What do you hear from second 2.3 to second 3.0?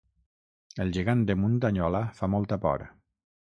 molta por